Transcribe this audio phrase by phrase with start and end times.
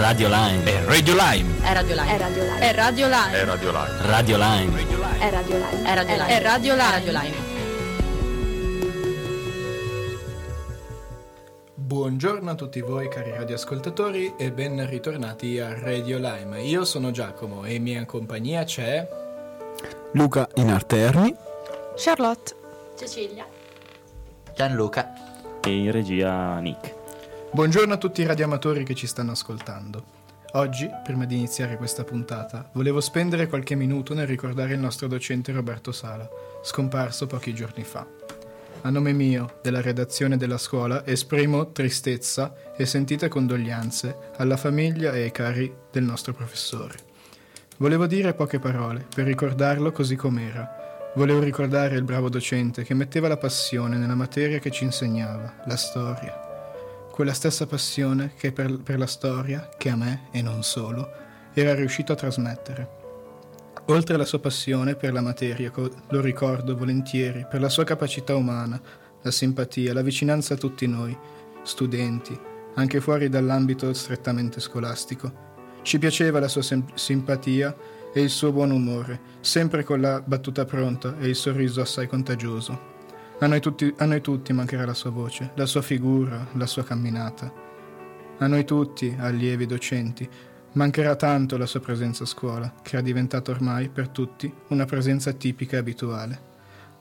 [0.00, 0.64] Radio Line.
[0.64, 1.62] È Radio Lime.
[1.62, 2.08] È Radio Live.
[2.08, 2.58] È Radio Live.
[2.58, 3.36] È Radio Live.
[3.36, 4.78] È Radio Line.
[5.18, 5.82] È Radio Live.
[5.84, 6.26] È Radio Live.
[6.26, 6.90] È Radio Live.
[6.90, 7.36] Radio Live.
[11.74, 16.62] Buongiorno a tutti voi cari radioascoltatori e ben ritornati a Radio Lime.
[16.62, 19.06] Io sono Giacomo e in mia compagnia c'è...
[20.12, 21.36] Luca in Arterni.
[21.94, 22.54] Charlotte.
[22.96, 23.44] Cecilia.
[24.54, 25.12] Gianluca.
[25.62, 26.99] E in regia Nick.
[27.52, 30.04] Buongiorno a tutti i radioamatori che ci stanno ascoltando.
[30.52, 35.50] Oggi, prima di iniziare questa puntata, volevo spendere qualche minuto nel ricordare il nostro docente
[35.50, 36.28] Roberto Sala,
[36.62, 38.06] scomparso pochi giorni fa.
[38.82, 45.22] A nome mio, della redazione della scuola, esprimo tristezza e sentite condoglianze alla famiglia e
[45.22, 46.98] ai cari del nostro professore.
[47.78, 51.12] Volevo dire poche parole per ricordarlo così com'era.
[51.16, 55.76] Volevo ricordare il bravo docente che metteva la passione nella materia che ci insegnava, la
[55.76, 56.49] storia.
[57.10, 61.10] Quella stessa passione che per, per la storia, che a me, e non solo,
[61.52, 62.98] era riuscito a trasmettere.
[63.86, 68.80] Oltre alla sua passione per la materia, lo ricordo volentieri, per la sua capacità umana,
[69.22, 71.16] la simpatia, la vicinanza a tutti noi,
[71.62, 72.38] studenti,
[72.74, 75.48] anche fuori dall'ambito strettamente scolastico.
[75.82, 77.76] Ci piaceva la sua sem- simpatia
[78.14, 82.89] e il suo buon umore, sempre con la battuta pronta e il sorriso assai contagioso.
[83.42, 86.84] A noi, tutti, a noi tutti mancherà la sua voce, la sua figura, la sua
[86.84, 87.50] camminata.
[88.36, 90.28] A noi tutti, allievi docenti,
[90.72, 95.32] mancherà tanto la sua presenza a scuola, che è diventata ormai per tutti una presenza
[95.32, 96.42] tipica e abituale.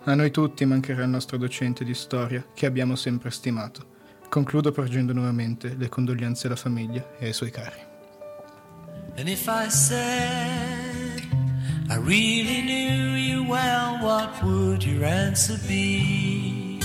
[0.05, 3.97] A noi tutti mancherà il nostro docente di storia, che abbiamo sempre stimato.
[4.29, 7.87] Concludo porgendo nuovamente le condoglianze alla famiglia e ai suoi cari.
[9.17, 10.88] And if I said
[11.91, 16.79] I really knew you well, what would your answer be?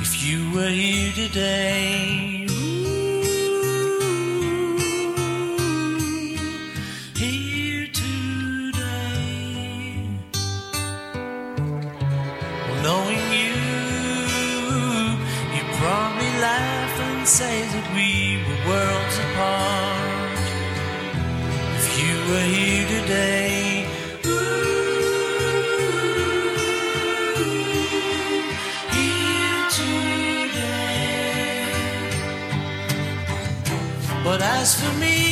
[0.00, 3.26] If you were here today, ooh,
[7.16, 9.18] here today,
[12.68, 13.54] well, knowing you,
[15.56, 20.38] you probably laugh and say that we were worlds apart.
[21.78, 23.45] If you were here today,
[34.64, 35.25] for me.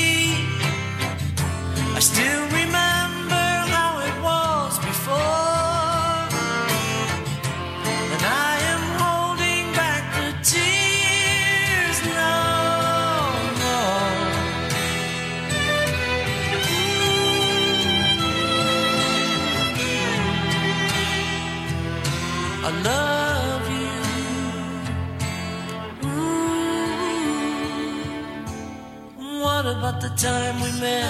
[30.17, 31.09] Time we met?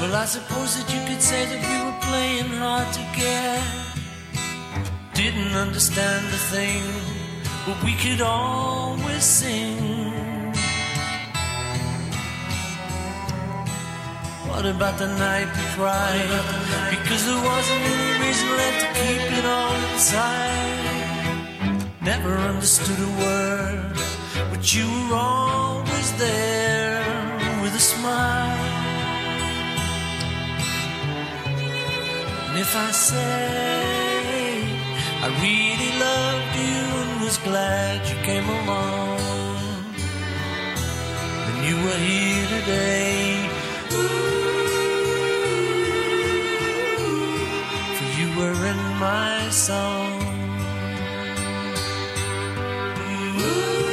[0.00, 3.62] Well, I suppose that you could say that we were playing hard to get.
[5.14, 6.82] Didn't understand a thing,
[7.66, 10.52] but we could always sing.
[14.48, 16.30] What about the night we cried?
[16.90, 20.84] Because there wasn't any reason left to keep it all inside.
[22.02, 23.96] Never understood a word,
[24.50, 26.63] but you were always there
[27.74, 28.58] with a smile.
[32.48, 33.94] And if I say
[35.22, 39.84] I really loved you and was glad you came along,
[41.44, 43.48] then you were here today.
[47.96, 50.20] For you were in my song.
[53.06, 53.83] Here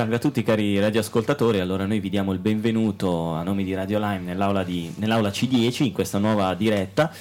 [0.00, 3.98] Salve a tutti cari radioascoltatori, allora noi vi diamo il benvenuto a nome di Radio
[3.98, 7.12] Lime nell'aula, di- nell'aula C10 in questa nuova diretta.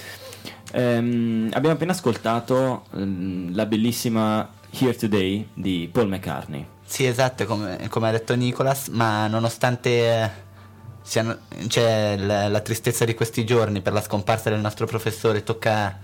[0.72, 6.66] Ehm, abbiamo appena ascoltato ehm, la bellissima Here Today di Paul McCartney.
[6.86, 10.30] Sì, esatto, come, come ha detto Nicolas, ma nonostante eh,
[11.68, 16.00] c'è la, la tristezza di questi giorni per la scomparsa del nostro professore, tocca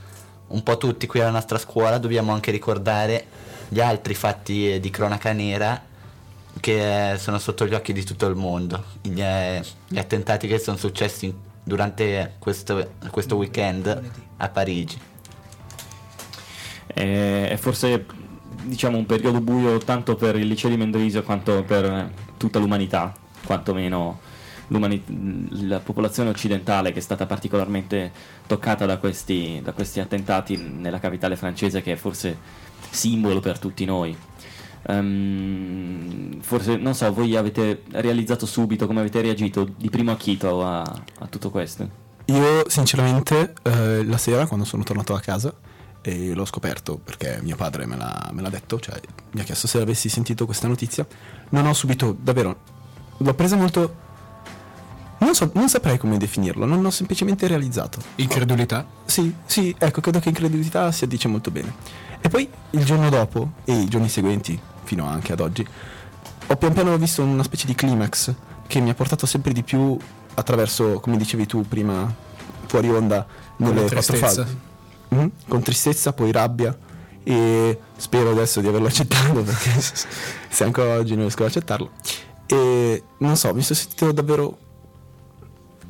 [0.47, 3.27] un po' tutti qui alla nostra scuola dobbiamo anche ricordare
[3.69, 5.93] gli altri fatti di cronaca nera
[6.59, 10.57] che eh, sono sotto gli occhi di tutto il mondo, gli, eh, gli attentati che
[10.57, 14.99] sono successi durante questo, questo weekend a Parigi.
[16.87, 18.05] È, è forse
[18.63, 23.13] diciamo un periodo buio tanto per il liceo di Mendrisio quanto per tutta l'umanità,
[23.45, 24.19] quantomeno
[24.67, 28.11] la popolazione occidentale che è stata particolarmente
[28.47, 32.37] toccata da questi, da questi attentati nella capitale francese che è forse
[32.89, 34.17] simbolo per tutti noi.
[34.87, 40.81] Ehm, forse non so, voi avete realizzato subito come avete reagito di primo acchito a,
[40.81, 42.03] a tutto questo?
[42.25, 45.53] Io sinceramente eh, la sera quando sono tornato a casa
[46.01, 48.99] e l'ho scoperto perché mio padre me l'ha, me l'ha detto, cioè
[49.31, 51.05] mi ha chiesto se avessi sentito questa notizia,
[51.49, 52.57] non ho subito, davvero,
[53.17, 54.03] l'ho presa molto...
[55.17, 57.99] Non, so, non saprei come definirlo, non ho semplicemente realizzato.
[58.15, 58.85] Incredulità?
[59.05, 61.73] Sì, sì, ecco, credo che incredulità si addice molto bene.
[62.21, 65.67] E poi il giorno dopo, e i giorni seguenti, fino anche ad oggi,
[66.47, 68.33] ho pian piano visto una specie di climax
[68.67, 69.97] che mi ha portato sempre di più
[70.35, 72.13] attraverso, come dicevi tu prima,
[72.67, 74.43] fuori onda, Con nelle la quattro fasi.
[75.09, 76.75] Mhm, Con tristezza, poi rabbia
[77.23, 79.71] e spero adesso di averlo accettato perché
[80.49, 81.91] se ancora oggi non riesco ad accettarlo.
[82.45, 84.57] E non so, mi sono sentito davvero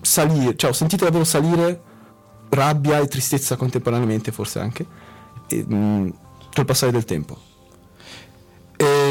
[0.02, 1.82] salire, cioè ho sentito davvero salire
[2.50, 4.86] rabbia e tristezza contemporaneamente forse anche
[5.48, 6.10] e, mm,
[6.54, 7.38] col passare del tempo.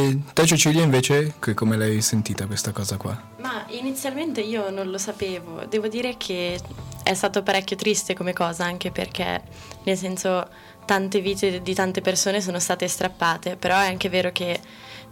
[0.04, 3.18] E te Cecilia invece, come l'hai sentita questa cosa qua?
[3.38, 6.60] Ma inizialmente io non lo sapevo, devo dire che
[7.02, 9.40] è stato parecchio triste come cosa, anche perché
[9.84, 10.46] nel senso
[10.84, 14.60] tante vite di tante persone sono state strappate, però è anche vero che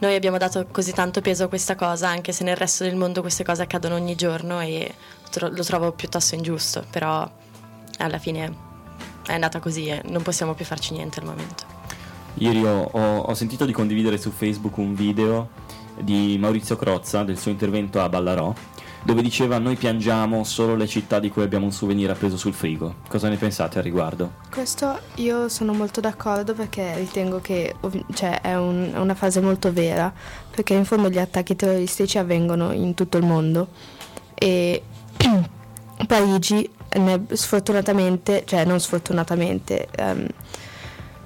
[0.00, 3.22] noi abbiamo dato così tanto peso a questa cosa, anche se nel resto del mondo
[3.22, 4.92] queste cose accadono ogni giorno e
[5.38, 7.26] lo trovo piuttosto ingiusto, però
[7.96, 8.54] alla fine
[9.24, 11.71] è andata così e non possiamo più farci niente al momento.
[12.34, 15.48] Ieri ho, ho- sentito di condividere su Facebook un video
[16.00, 18.52] di Maurizio Crozza del suo intervento a Ballarò
[19.04, 22.94] dove diceva noi piangiamo solo le città di cui abbiamo un souvenir appeso sul frigo.
[23.08, 24.34] Cosa ne pensate al riguardo?
[24.48, 27.74] Questo io sono molto d'accordo perché ritengo che
[28.14, 30.12] cioè, è, un- una frase molto vera,
[30.50, 33.68] perché in fondo gli attacchi terroristici avvengono in tutto il mondo
[34.34, 34.82] e
[36.06, 36.70] Parigi
[37.32, 40.26] sfortunatamente, cioè non sfortunatamente, ehm,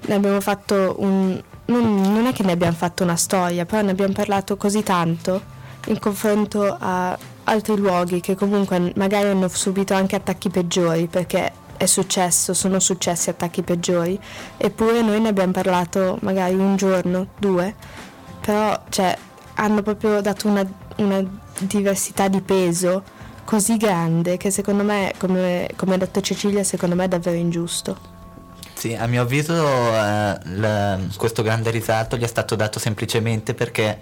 [0.01, 1.41] ne abbiamo fatto un...
[1.65, 5.55] Non, non è che ne abbiamo fatto una storia, però ne abbiamo parlato così tanto
[5.87, 11.85] in confronto a altri luoghi che comunque magari hanno subito anche attacchi peggiori perché è
[11.85, 14.19] successo, sono successi attacchi peggiori,
[14.57, 17.75] eppure noi ne abbiamo parlato magari un giorno, due,
[18.41, 19.15] però cioè,
[19.55, 20.65] hanno proprio dato una,
[20.97, 21.23] una
[21.59, 23.03] diversità di peso
[23.45, 28.16] così grande che secondo me, come, come ha detto Cecilia, secondo me è davvero ingiusto.
[28.77, 33.99] Sì, a mio avviso eh, l- questo grande risalto gli è stato dato semplicemente perché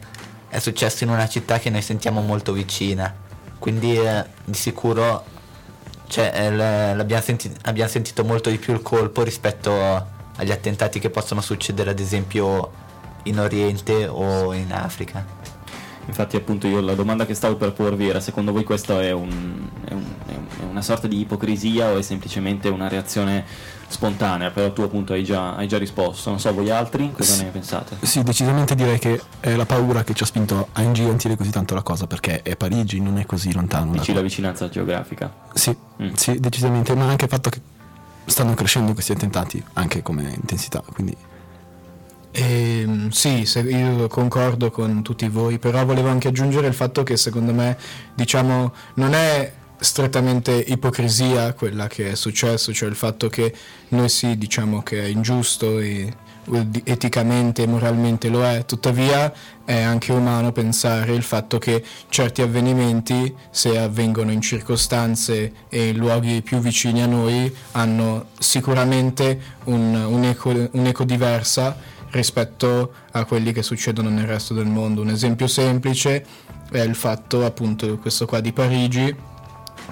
[0.49, 3.13] è successo in una città che noi sentiamo molto vicina,
[3.57, 5.23] quindi eh, di sicuro
[6.07, 9.71] cioè, eh, l- l'abbiamo senti- abbiamo sentito molto di più il colpo rispetto
[10.35, 12.69] agli attentati che possono succedere ad esempio
[13.23, 15.25] in Oriente o in Africa.
[16.07, 19.67] Infatti appunto io la domanda che stavo per porvi era secondo voi questo è, un-
[19.85, 23.43] è un- è un- è una sorta di ipocrisia o è semplicemente una reazione
[23.87, 24.51] spontanea?
[24.51, 27.97] Però tu appunto hai già, hai già risposto, non so voi altri cosa ne pensate?
[28.01, 31.73] Sì, decisamente direi che è la paura che ci ha spinto a ingigantire così tanto
[31.73, 33.91] la cosa perché è Parigi, non è così lontano.
[33.91, 35.33] Dici la vicinanza geografica.
[35.53, 36.13] Sì, Mm.
[36.13, 37.61] sì, decisamente, ma anche il fatto che
[38.25, 41.15] stanno crescendo questi attentati anche come intensità, quindi
[42.37, 47.53] Ehm, sì, io concordo con tutti voi, però volevo anche aggiungere il fatto che secondo
[47.53, 47.77] me,
[48.13, 53.55] diciamo, non è strettamente ipocrisia quella che è successo, cioè il fatto che
[53.89, 56.13] noi sì diciamo che è ingiusto e
[56.51, 62.43] e eticamente e moralmente lo è, tuttavia è anche umano pensare il fatto che certi
[62.43, 69.95] avvenimenti, se avvengono in circostanze e in luoghi più vicini a noi, hanno sicuramente un,
[69.95, 75.01] un'eco, un'eco diversa rispetto a quelli che succedono nel resto del mondo.
[75.01, 76.25] Un esempio semplice
[76.71, 79.15] è il fatto appunto questo qua di Parigi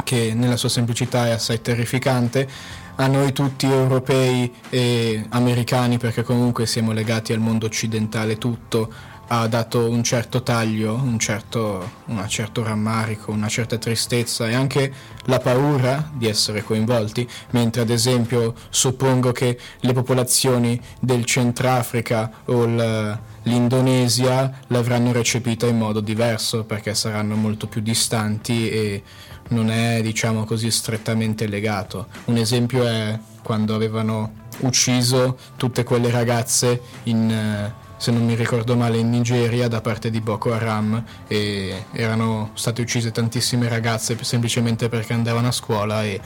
[0.04, 2.48] che nella sua semplicità è assai terrificante
[2.96, 9.48] a noi tutti europei e americani perché comunque siamo legati al mondo occidentale tutto ha
[9.48, 14.94] dato un certo taglio, un certo, un certo rammarico, una certa tristezza e anche
[15.26, 22.66] la paura di essere coinvolti, mentre ad esempio suppongo che le popolazioni del Centrafrica o
[23.44, 29.04] l'Indonesia l'avranno recepita in modo diverso perché saranno molto più distanti e
[29.50, 32.08] non è diciamo così strettamente legato.
[32.26, 37.72] Un esempio è quando avevano ucciso tutte quelle ragazze in,
[38.04, 42.82] se non mi ricordo male, in Nigeria da parte di Boko Haram e erano state
[42.82, 46.20] uccise tantissime ragazze semplicemente perché andavano a scuola e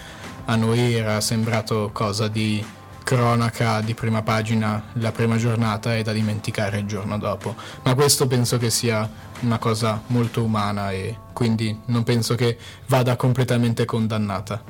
[0.46, 2.66] a noi era sembrato cosa di
[3.04, 7.54] cronaca di prima pagina la prima giornata e da dimenticare il giorno dopo.
[7.84, 9.08] Ma questo penso che sia
[9.42, 12.58] una cosa molto umana e quindi non penso che
[12.88, 14.64] vada completamente condannata.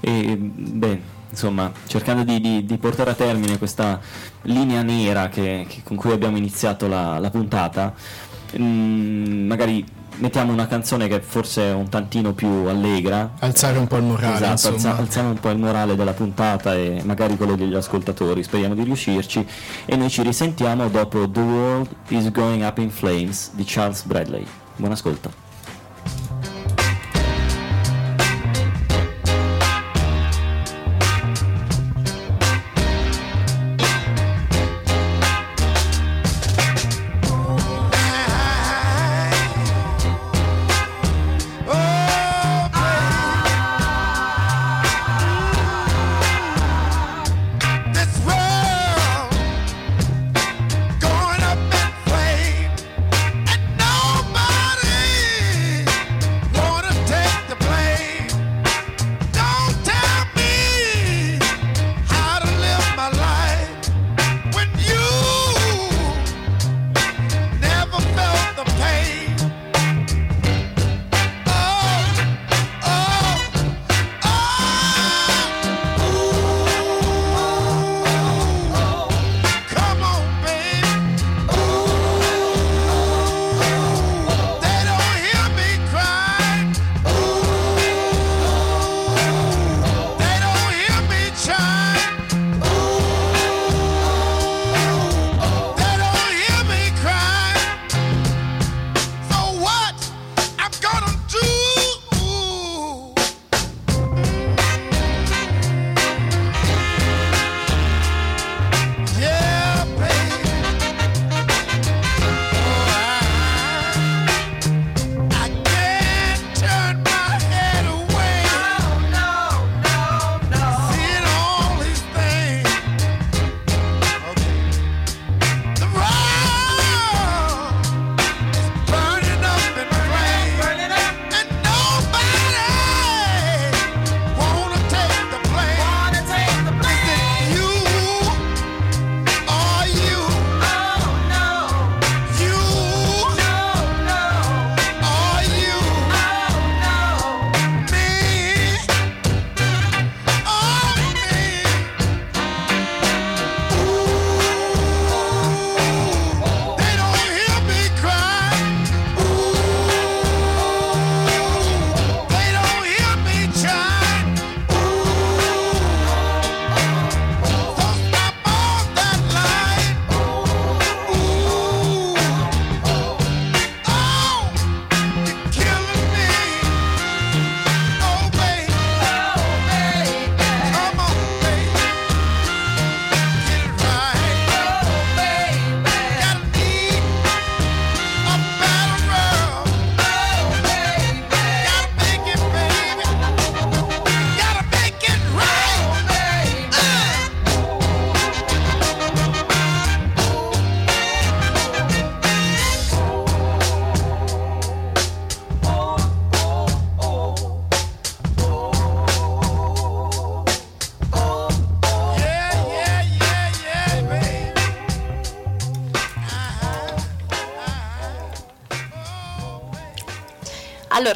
[0.00, 4.00] E beh, insomma, cercando di, di- di portare a termine questa
[4.42, 7.92] linea nera che- che- con cui abbiamo iniziato la, la puntata,
[8.58, 9.84] mm, magari
[10.18, 13.32] mettiamo una canzone che forse è un tantino più allegra.
[13.40, 17.02] Alzare un po' il morale, Esatto, alza- alziamo un po' il morale della puntata e
[17.04, 18.42] magari quello degli ascoltatori.
[18.42, 19.46] Speriamo di riuscirci.
[19.84, 24.46] E noi ci risentiamo dopo The World is Going Up in Flames di Charles Bradley.
[24.76, 25.44] Buon ascolto.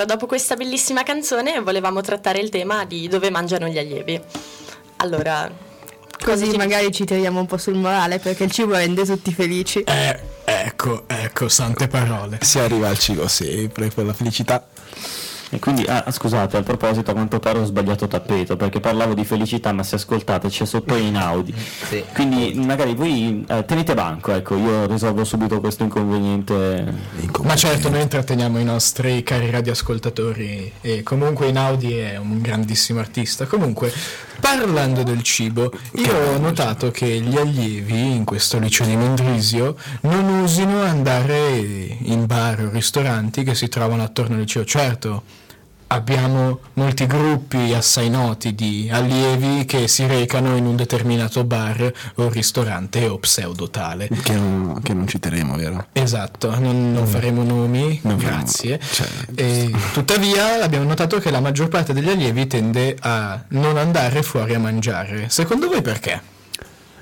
[0.01, 4.19] Allora, dopo questa bellissima canzone volevamo trattare il tema di dove mangiano gli allievi.
[4.97, 5.51] Allora,
[6.23, 9.83] Così magari ci tiriamo un po' sul morale perché il cibo rende tutti felici.
[9.83, 12.39] Eh, ecco, ecco, sante parole.
[12.41, 14.67] Si arriva al cibo sempre per la felicità.
[15.53, 19.25] E quindi, ah, scusate, a proposito, a quanto pare ho sbagliato tappeto perché parlavo di
[19.25, 21.53] felicità, ma se ascoltate c'è sotto in Audi.
[21.89, 22.05] Sì.
[22.15, 26.95] Quindi magari voi eh, tenete banco, ecco, io risolvo subito questo inconveniente.
[27.43, 33.47] Ma certo, noi intratteniamo i nostri cari radioascoltatori e comunque Inaudi è un grandissimo artista.
[33.47, 33.93] Comunque,
[34.39, 40.29] parlando del cibo, io ho notato che gli allievi in questo liceo di Mendrisio non
[40.43, 41.57] usino andare
[42.03, 44.65] in bar o ristoranti che si trovano attorno al liceo.
[44.65, 45.39] Certo,
[45.93, 52.29] abbiamo molti gruppi assai noti di allievi che si recano in un determinato bar o
[52.29, 54.09] ristorante o pseudotale.
[54.09, 55.87] Che non, che non citeremo, vero?
[55.93, 58.79] Esatto, non, non faremo nomi, Non faremo- grazie.
[58.81, 64.23] cioè, E tuttavia abbiamo notato che la maggior parte degli allievi tende a non andare
[64.23, 65.29] fuori a mangiare.
[65.29, 66.21] Secondo voi perché?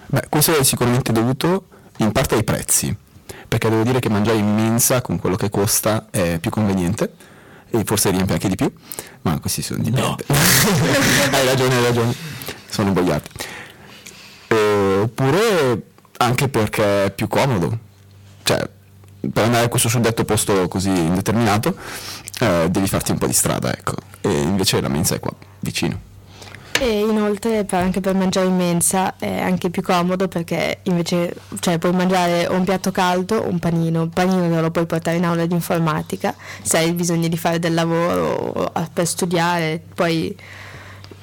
[0.07, 1.65] Beh, questo è sicuramente dovuto
[1.99, 2.95] in parte ai prezzi,
[3.47, 7.13] perché devo dire che mangiare in mensa con quello che costa è più conveniente
[7.71, 8.73] e forse riempie anche di più,
[9.23, 10.25] ma questi sono dipende.
[11.31, 12.15] hai ragione, hai ragione,
[12.69, 13.31] sono imbogliati.
[14.49, 15.83] Eh, oppure
[16.19, 17.79] anche perché è più comodo,
[18.43, 18.69] cioè
[19.33, 21.77] per andare a questo suddetto posto così indeterminato
[22.41, 26.08] eh, devi farti un po' di strada, ecco, e invece la mensa è qua, vicino.
[26.81, 31.93] E inoltre anche per mangiare in mensa è anche più comodo perché invece cioè, puoi
[31.93, 34.05] mangiare un piatto caldo o un panino.
[34.05, 37.75] Il panino lo puoi portare in aula di informatica se hai bisogno di fare del
[37.75, 40.37] lavoro o per studiare, poi,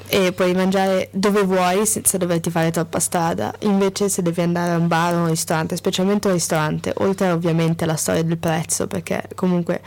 [0.08, 3.54] e puoi mangiare dove vuoi senza doverti fare troppa strada.
[3.60, 7.86] Invece se devi andare a un bar o un ristorante, specialmente un ristorante, oltre ovviamente
[7.86, 9.82] alla storia del prezzo, perché comunque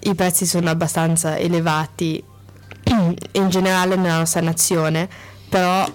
[0.00, 2.24] i prezzi sono abbastanza elevati
[3.32, 5.08] in generale nella nostra nazione,
[5.48, 5.86] però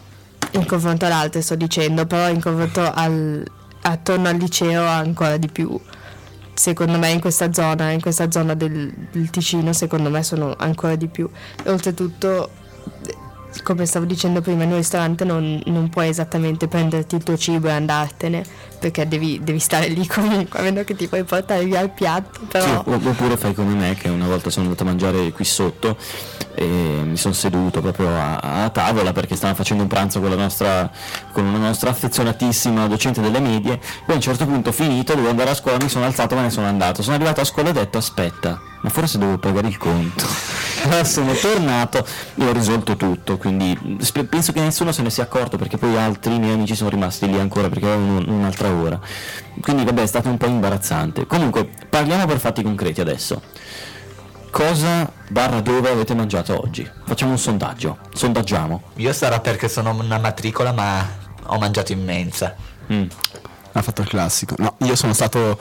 [0.51, 3.45] in confronto ad altre sto dicendo, però in confronto al,
[3.81, 5.79] attorno al liceo ancora di più.
[6.53, 10.95] Secondo me in questa zona, in questa zona del, del Ticino, secondo me sono ancora
[10.95, 11.29] di più.
[11.63, 12.49] E oltretutto,
[13.63, 17.67] come stavo dicendo prima, in un ristorante non, non puoi esattamente prenderti il tuo cibo
[17.67, 18.43] e andartene,
[18.81, 22.39] perché devi, devi stare lì comunque, a meno che ti puoi portare via il piatto.
[22.49, 22.65] Però...
[22.65, 25.95] Sì, oppure fai come me che una volta sono andato a mangiare qui sotto
[26.55, 30.35] e mi sono seduto proprio a, a tavola perché stavamo facendo un pranzo con la
[30.35, 30.91] nostra,
[31.31, 35.51] con una nostra affezionatissima docente delle medie poi a un certo punto finito dovevo andare
[35.51, 37.75] a scuola mi sono alzato me ne sono andato sono arrivato a scuola e ho
[37.75, 40.25] detto aspetta ma forse devo pagare il conto
[40.83, 43.77] allora sono tornato e ho risolto tutto quindi
[44.29, 47.39] penso che nessuno se ne sia accorto perché poi altri miei amici sono rimasti lì
[47.39, 48.99] ancora perché avevano un- un'altra ora
[49.61, 53.41] quindi vabbè è stato un po' imbarazzante comunque parliamo per fatti concreti adesso
[54.49, 60.17] cosa barra dove avete mangiato oggi facciamo un sondaggio sondaggiamo Io sarò perché sono una
[60.17, 61.19] matricola ma
[61.51, 62.55] ho mangiato in mensa.
[62.91, 63.05] Mm.
[63.73, 64.55] Ha fatto il classico.
[64.57, 65.59] No, io sono stato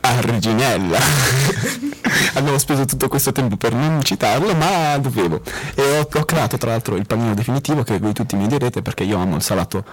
[0.00, 0.98] a Reginella.
[2.34, 5.40] Abbiamo speso tutto questo tempo per non citarlo, ma dovevo.
[5.74, 9.04] E ho, ho creato tra l'altro il panino definitivo che voi tutti mi direte perché
[9.04, 9.84] io amo il salato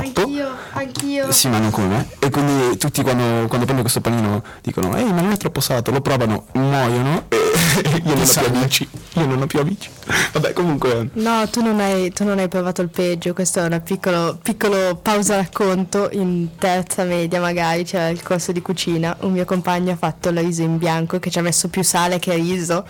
[0.00, 0.20] troppo.
[0.22, 1.32] Anch'io, anch'io.
[1.32, 2.08] Sì, ma non come me.
[2.18, 5.90] E quindi tutti quando, quando prendo questo panino dicono Ehi, ma non è troppo salato,
[5.90, 7.36] lo provano, muoiono e
[8.04, 8.88] io non ho più amici.
[9.14, 9.88] Io non ho più amici.
[10.32, 11.08] Vabbè, comunque.
[11.14, 14.96] No, tu non, hai, tu non hai provato il peggio, questo è una piccolo, piccolo
[15.00, 19.96] pausa racconto in terza media magari, c'era il corso di cucina, un mio compagno ha
[19.96, 22.84] fatto il riso in bianco che ci ha messo più sale che riso.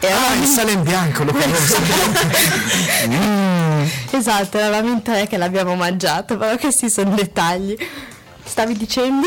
[0.00, 1.76] E Ah, eravamo- il sale in bianco, lo conosco.
[4.10, 7.76] Esatto, eravamo in tre che l'abbiamo mangiato, però questi sono dettagli.
[8.44, 9.26] Stavi dicendo?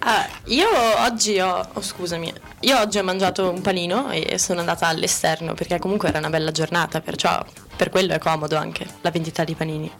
[0.00, 4.86] Ah, io oggi ho, oh, scusami, io oggi ho mangiato un panino e sono andata
[4.86, 7.42] all'esterno perché comunque era una bella giornata, perciò
[7.76, 9.90] per quello è comodo anche la vendita di panini.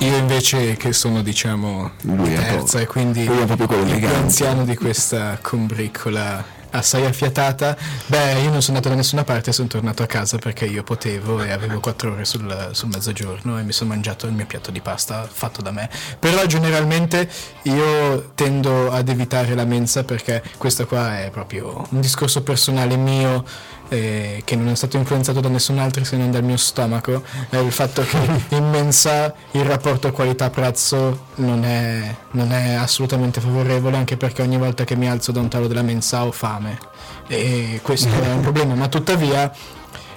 [0.00, 4.76] Io invece che sono diciamo Lui terza e quindi lui è proprio quello anziano di
[4.76, 7.76] questa combriccola assai affiatata,
[8.06, 11.42] beh io non sono andato da nessuna parte, sono tornato a casa perché io potevo
[11.42, 14.80] e avevo quattro ore sul, sul mezzogiorno e mi sono mangiato il mio piatto di
[14.80, 15.88] pasta fatto da me.
[16.18, 17.28] Però generalmente
[17.62, 23.44] io tendo ad evitare la mensa perché questo qua è proprio un discorso personale mio
[23.88, 27.56] eh, che non è stato influenzato da nessun altro se non dal mio stomaco, è
[27.56, 28.18] il fatto che
[28.56, 34.84] in mensa il rapporto qualità-prezzo non è, non è assolutamente favorevole, anche perché ogni volta
[34.84, 36.78] che mi alzo da un tavolo della mensa ho fame.
[37.26, 39.50] E questo è un problema, ma tuttavia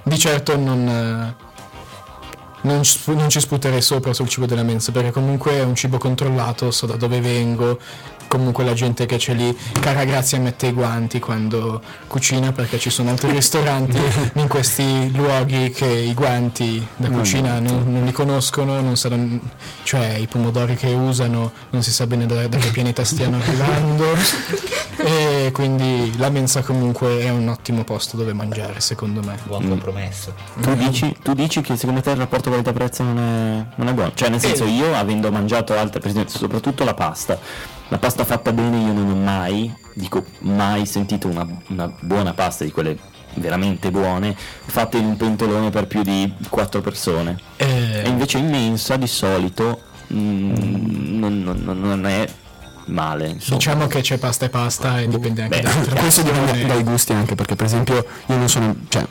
[0.03, 0.83] di certo non...
[2.61, 6.71] non, non ci sputerei sopra sul cibo della mensa perché comunque è un cibo controllato,
[6.71, 7.79] so da dove vengo,
[8.31, 12.89] comunque la gente che c'è lì, cara Grazia mette i guanti quando cucina perché ci
[12.89, 13.99] sono altri ristoranti
[14.35, 19.37] in questi luoghi che i guanti da cucina non, non li conoscono, non sanno,
[19.83, 24.15] cioè i pomodori che usano non si sa bene da, da che pianeta stiano arrivando
[24.97, 29.37] e quindi la mensa comunque è un ottimo posto dove mangiare secondo me.
[29.45, 30.33] Buon compromesso.
[30.59, 34.11] tu dici, tu dici che secondo te il rapporto qualità-prezzo non è, non è buono.
[34.13, 37.39] Cioè nel senso io avendo mangiato altre per esempio soprattutto la pasta
[37.87, 42.63] la pasta fatta bene io non ho mai dico mai sentito una, una buona pasta
[42.63, 42.97] di quelle
[43.33, 47.37] veramente buone fatte in un pentolone per più di quattro persone.
[47.57, 49.81] Eh, e invece in mensa di solito
[50.13, 52.25] mm, non, non- non- non è
[52.85, 53.57] male insomma.
[53.57, 57.13] Diciamo che c'è pasta e pasta e dipende anche Beh, da Questo dipende dai gusti
[57.13, 59.05] anche perché per esempio io non sono, cioè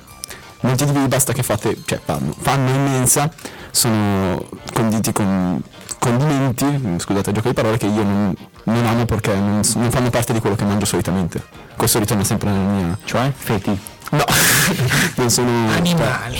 [0.61, 3.31] molti tipi di pasta che fate, cioè fanno, fanno in mensa
[3.71, 5.63] sono conditi con
[5.99, 10.11] condimenti, scusate il gioco di parole, che io non, non amo perché non, non fanno
[10.11, 11.45] parte di quello che mangio solitamente.
[11.77, 12.99] Questo ritorna sempre nella mia...
[13.05, 13.79] Cioè, feti?
[14.11, 14.25] No,
[15.17, 15.71] non sono...
[15.71, 16.39] Animali.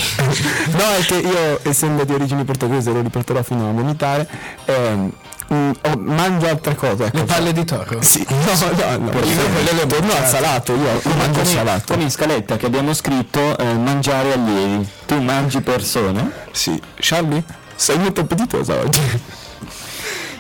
[0.73, 4.27] No, è che io, essendo di origini portoghese, lo riporterò fino a vomitare,
[4.65, 5.13] ehm,
[5.53, 7.05] mm, oh, mangio altre cose.
[7.07, 7.17] Ecco.
[7.19, 8.03] Le palle di toro.
[8.03, 11.93] Sì, no, no, no, io quelle le torno al salato, io, io mangio il salato.
[11.93, 14.89] Con in scaletta che abbiamo scritto eh, mangiare allievi.
[15.07, 16.31] Tu mangi persone?
[16.53, 17.43] Sì, Charlie,
[17.75, 19.01] sei molto appetitosa oggi.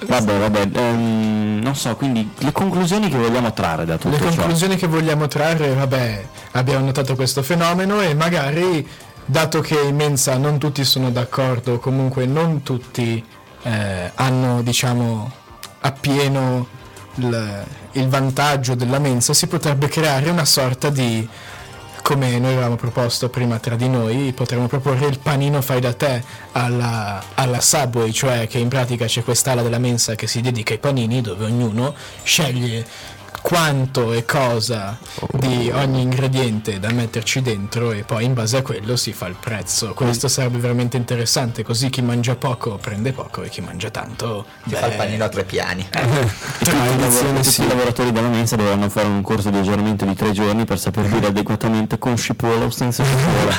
[0.06, 4.38] Vabbè, vabbè, ehm, non so, quindi le conclusioni che vogliamo trarre da tutto Le ciò.
[4.38, 8.86] conclusioni che vogliamo trarre, vabbè, abbiamo notato questo fenomeno e magari,
[9.26, 13.22] dato che in mensa non tutti sono d'accordo, comunque non tutti
[13.62, 15.30] eh, hanno, diciamo,
[15.80, 16.66] appieno
[17.16, 21.28] il, il vantaggio della mensa, si potrebbe creare una sorta di,
[22.02, 26.22] come noi avevamo proposto prima tra di noi, potremmo proporre il panino fai da te
[26.52, 30.78] alla, alla Subway, cioè che in pratica c'è quest'ala della mensa che si dedica ai
[30.78, 32.84] panini dove ognuno sceglie
[33.40, 34.98] quanto e cosa
[35.32, 39.36] di ogni ingrediente da metterci dentro e poi in base a quello si fa il
[39.38, 39.92] prezzo.
[39.94, 44.70] Questo sarebbe veramente interessante, così chi mangia poco prende poco e chi mangia tanto Si
[44.70, 45.86] beh, fa il panino a tre piani.
[45.90, 50.14] Tutti i lavora- tutti i lavoratori della mensa dovranno fare un corso di aggiornamento di
[50.14, 53.58] tre giorni per saper dire adeguatamente con scipola o senza scipola.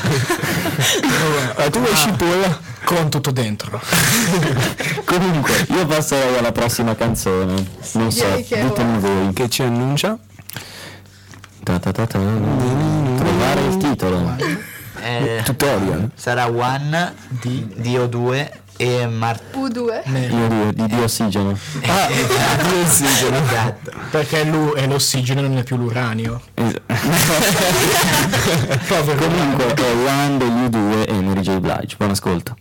[1.58, 2.70] Eh, tu vuoi cipolla?
[2.84, 3.80] con tutto dentro.
[5.06, 7.66] Comunque, io passerei alla prossima canzone.
[7.94, 9.34] Non so, ditemi voi.
[9.34, 10.18] Che ci annuncia?
[11.64, 12.20] Ta ta ta ta.
[12.20, 14.36] Trovare il titolo.
[15.04, 16.12] Eh, Tutorial.
[16.16, 20.02] sarà One di Dio 2 e Mart U2.
[20.32, 21.58] Io di, di, di ossigeno.
[21.86, 23.38] Ah, di ossigeno.
[23.38, 23.92] Esatto.
[24.12, 26.42] Perché l'u è l'ossigeno, non è più l'uranio.
[29.18, 31.60] Comunque è One degli U2 e Mary J.
[31.60, 31.96] Blige.
[31.98, 32.56] Buon ascolto.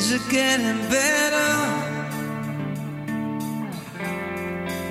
[0.00, 1.52] Is it getting better?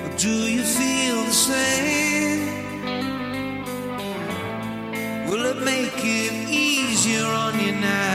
[0.04, 2.46] Or do you feel the same?
[5.28, 8.09] Will it make it easier on you now?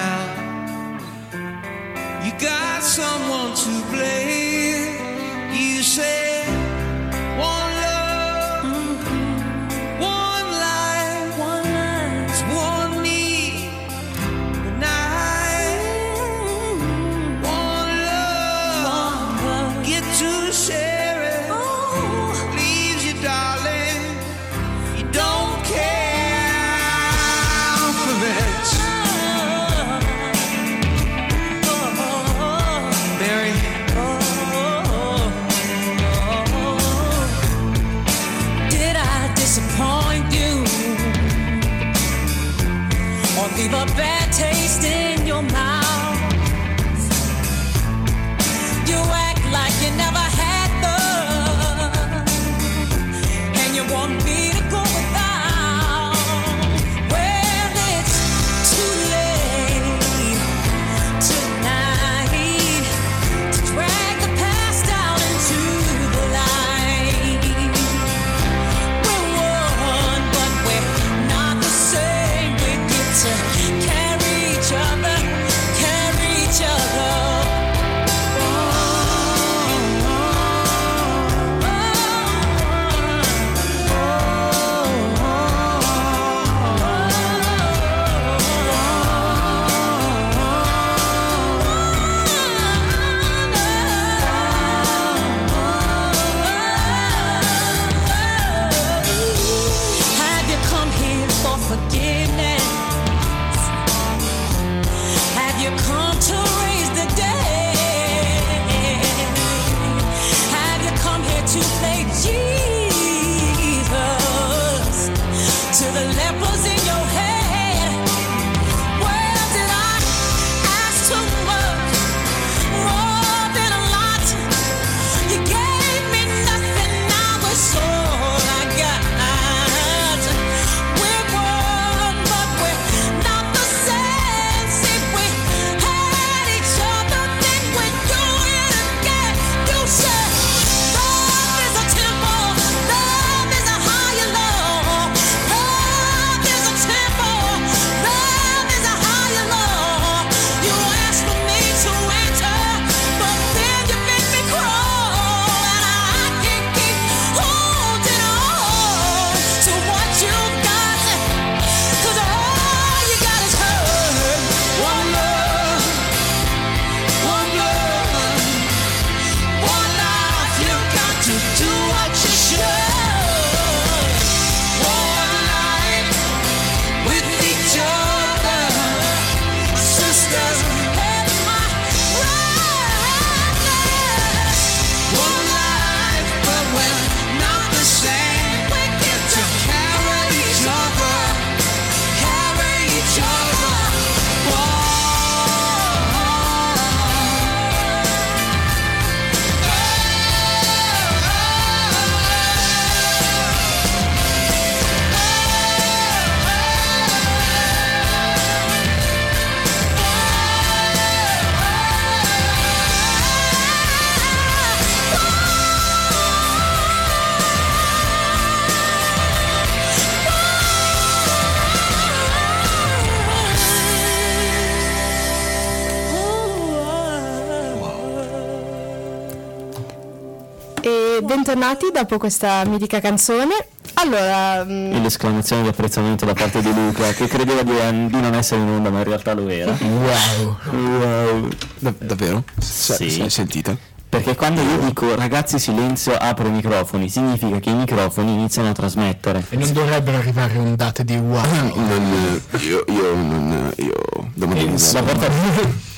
[231.55, 233.53] Bentornati dopo questa mitica canzone.
[233.95, 237.71] Allora, mm, E l'esclamazione di apprezzamento da parte di Luca, che credeva di,
[238.07, 239.73] di non essere in onda, ma in realtà lo era.
[239.79, 240.57] Wow.
[240.73, 241.47] Wow.
[241.79, 242.43] Da- davvero?
[242.59, 243.09] Cioè, Sì.
[243.09, 243.77] se- Sentite?
[244.09, 248.73] Perché quando io dico ragazzi silenzio, apro i microfoni, significa che i microfoni iniziano a
[248.73, 249.45] trasmettere.
[249.49, 251.41] E non dovrebbero arrivare ondate di wow.
[251.75, 253.93] Non, io, io, non, io,
[254.33, 255.27] domani La porta,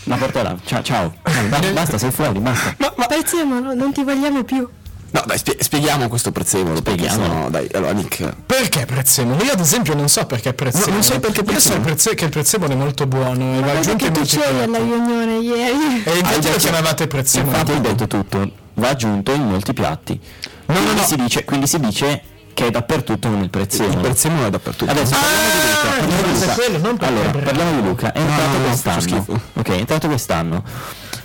[0.03, 0.55] la porta là.
[0.65, 1.13] Ciao, ciao.
[1.73, 2.75] Basta, sei fuori, basta.
[3.07, 4.67] prezzemolo, non ti vogliamo più.
[5.17, 6.81] No, dai, spie- spieghiamo questo prezzemolo.
[6.81, 7.33] Perché Spieghiamolo.
[7.33, 8.33] sennò, dai, allora Nick.
[8.45, 9.43] Perché prezzemolo?
[9.43, 10.89] Io ad esempio non so perché prezzemolo.
[10.91, 11.81] No, non so perché Io so prezzemolo.
[11.83, 14.63] prezze- che il prezzemolo è molto buono e va aggiunto che in tu molti c'eri
[14.63, 16.03] alla riunione ieri.
[16.03, 17.51] E infatti lo chiamavate prezzemolo.
[17.57, 20.19] Infatti hai detto tutto, va aggiunto in molti piatti.
[20.65, 22.21] quindi, Si dice, quindi si dice
[22.53, 24.01] che è dappertutto come il Il prezzemolo.
[24.01, 24.91] prezzemolo è dappertutto.
[24.91, 25.89] Adesso parliamo di Luca.
[25.89, 26.53] parliamo di Luca.
[26.53, 28.11] quello, non perché allora, parliamo di Luca.
[28.11, 29.25] È No, entrato no, no, quest'anno.
[29.53, 30.63] Ok, è entrato quest'anno.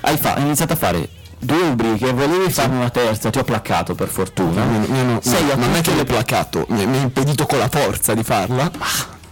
[0.01, 1.09] Hai, fa- hai iniziato a fare
[1.43, 4.65] due rubriche, volevi farne una terza, ti ho placcato per fortuna.
[4.65, 7.01] Mi- mi hanno- Sei no, a non è che le l'ho placato, mi, mi ha
[7.03, 8.71] impedito con la forza di farla.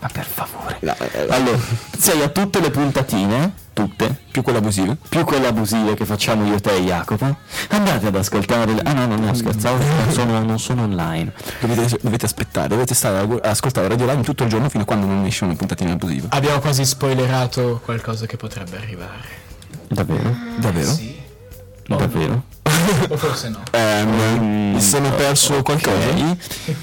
[0.02, 0.78] Ma per favore.
[0.80, 1.58] No, eh, Allora,
[1.98, 4.96] sei a tutte le puntatine, tutte, più quelle abusive.
[5.10, 7.36] più quelle abusive che facciamo io, te e Jacopo.
[7.68, 8.72] Andate ad ascoltare.
[8.72, 11.32] le- Ah no, no, no, scherzavo, non sono, non sono online.
[11.60, 14.84] Dovete, dovete aspettare, dovete stare a gu- a ascoltare Radio Live tutto il giorno fino
[14.84, 16.28] a quando non esce una puntatina abusiva.
[16.30, 19.38] Abbiamo quasi spoilerato qualcosa che potrebbe arrivare.
[19.86, 20.34] Davvero?
[20.56, 21.18] Davvero?
[21.96, 22.44] Davvero?
[23.08, 23.62] O forse no.
[23.72, 25.96] Ehm, mi sono perso qualcosa.
[25.96, 26.36] Ok.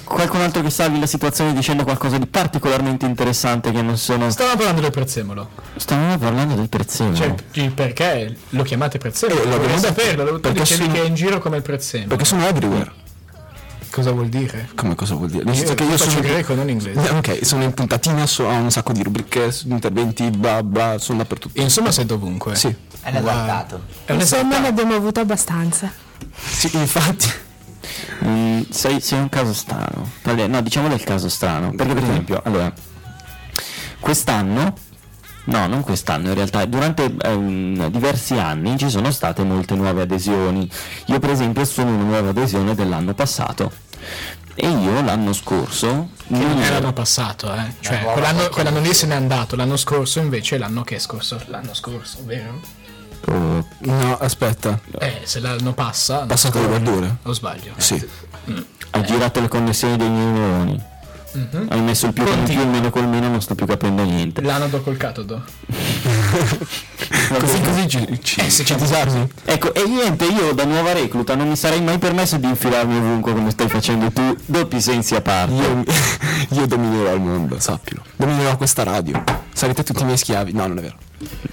[0.04, 4.30] Qualcun altro che salvi la situazione dicendo qualcosa di particolarmente interessante che non sono.
[4.30, 5.50] Stavamo parlando del prezzemolo.
[5.76, 7.16] Stavamo parlando del prezzemolo.
[7.16, 9.42] Cioè, il perché lo chiamate prezzemolo?
[9.42, 12.10] Eh, Lo saperlo, lo- Perché dicevi sono- che è in giro come il prezzemolo.
[12.10, 12.92] Perché sono everywhere.
[13.90, 14.70] Cosa vuol dire?
[14.76, 15.44] Come cosa vuol dire?
[15.46, 17.02] Nel senso che io sono greco, non inglese.
[17.10, 21.20] Eh, Ok, sono in puntatina, so- ho un sacco di rubriche, interventi, bla bla, sono
[21.20, 21.60] dappertutto.
[21.60, 22.54] Insomma sei dovunque.
[22.56, 23.10] Sì, È.
[24.06, 25.92] È un Insomma, ne abbiamo avuto abbastanza.
[26.36, 27.32] sì, infatti.
[28.26, 30.10] Mm, sei, sei un caso strano.
[30.24, 31.72] No, diciamo del caso strano.
[31.76, 32.72] Perché, per esempio, allora,
[34.00, 34.74] quest'anno,
[35.46, 40.70] no, non quest'anno, in realtà, durante ehm, diversi anni ci sono state molte nuove adesioni.
[41.06, 43.72] Io, per esempio, sono una nuova adesione dell'anno passato.
[44.60, 47.76] E io l'anno scorso Che non ero- l'anno passato, eh.
[47.80, 51.40] Cioè, quell'anno, quell'anno lì se n'è andato, l'anno scorso invece è l'anno che è scorso.
[51.46, 52.60] L'anno scorso, vero?
[53.26, 54.80] Oh, No, aspetta.
[55.00, 56.20] Eh, se l'anno passa.
[56.20, 57.18] Passato le verdure?
[57.24, 57.74] O sbaglio?
[57.78, 58.06] Sì.
[58.92, 60.84] hai girato le connessioni dei miei neuroni.
[61.70, 64.04] Hai messo il più con il più, il meno col meno, non sto più capendo
[64.04, 64.42] niente.
[64.42, 65.44] L'anodo col catodo.
[67.40, 69.30] Così così ci, ci, Eh, se ci disarmi.
[69.46, 73.34] Ecco, e niente, io da nuova recluta non mi sarei mai permesso di infilarmi ovunque
[73.34, 75.54] come stai facendo tu, doppi sensi a parte.
[75.54, 75.84] Io,
[76.50, 78.04] io dominerò il mondo, sappilo.
[78.16, 79.24] Dominerò questa radio.
[79.54, 80.54] Sarete tutti i miei schiavi.
[80.54, 80.96] No, non è vero.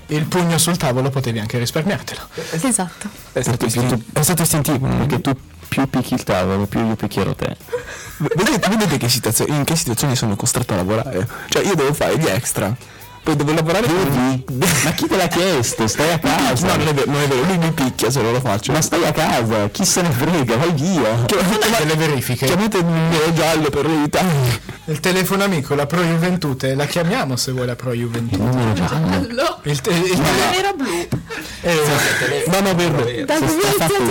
[0.08, 2.20] Il pugno sul tavolo potevi anche risparmiartelo.
[2.50, 3.08] Esatto.
[3.32, 4.86] È stato, istintivo, è stato istintivo.
[4.86, 5.36] è Perché che tu
[5.68, 7.56] più picchi il tavolo, più io picchierò te.
[8.18, 11.26] Vedete, vedete che situazione, in che situazioni sono costretto a lavorare?
[11.48, 12.76] Cioè, io devo fare gli extra.
[13.24, 14.44] Poi devo lavorare Devi?
[14.58, 15.86] Ma chi te l'ha chiesto?
[15.86, 16.66] Stai a casa.
[16.74, 18.72] No, non è vero, non è vero, lui mi picchia se non lo faccio.
[18.72, 21.24] Ma stai a casa, chi se ne frega, vai via.
[21.24, 22.46] Chiamate delle verifiche.
[22.46, 24.60] Chiamate il numero giallo per aiutarmi.
[24.86, 28.42] Il telefono amico, la Pro Juventute, la chiamiamo se vuoi la Pro Juventute.
[28.42, 29.58] Numero giallo.
[29.62, 30.22] Il, te- il
[30.58, 31.08] Era blu.
[31.62, 31.80] eh,
[32.46, 33.24] No, no, verde.
[33.24, 34.08] Da dove è iniziato il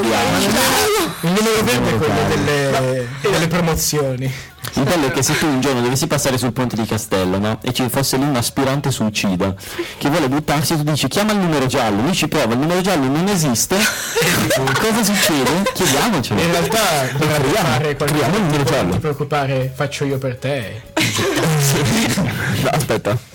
[1.21, 4.33] il numero verde è quello delle, delle promozioni.
[4.75, 7.59] Il bello è che se tu un giorno dovessi passare sul ponte di Castello, no?
[7.61, 9.53] E ci fosse lì un aspirante suicida
[9.97, 13.05] che vuole buttarsi, tu dici chiama il numero giallo, lui ci prova, il numero giallo
[13.05, 13.75] non esiste.
[14.81, 15.71] Cosa succede?
[15.73, 16.41] Chiediamocelo.
[16.41, 16.79] In realtà
[17.17, 18.05] dovrebbe fare qualcosa.
[18.05, 18.81] creiamo il numero giallo.
[18.83, 20.81] Non ti preoccupare, faccio io per te.
[22.63, 23.32] No, aspetta.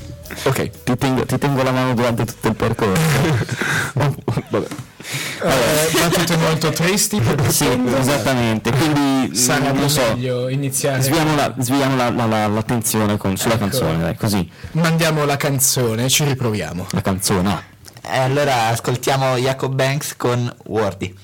[0.49, 0.71] Ok.
[0.85, 3.03] Ti tengo, ti tengo la mano durante tutto il percorso.
[4.51, 4.67] Vabbè.
[5.41, 7.67] Eh, battute molto tristi perché Sì,
[7.99, 8.71] esattamente.
[8.73, 10.03] Quindi sarebbe non lo so.
[10.15, 11.01] meglio iniziare.
[11.03, 13.63] Sviamo, la- sviamo la- la- la- l'attenzione con- sulla Ecco.
[13.65, 14.51] canzone, dai, così.
[14.73, 16.87] Mandiamo la canzone, ci riproviamo.
[16.91, 17.49] La canzone.
[17.51, 17.63] ah.
[18.11, 21.15] E allora ascoltiamo Jacob Banks con Wordy.